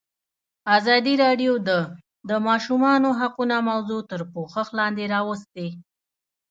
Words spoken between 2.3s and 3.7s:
ماشومانو حقونه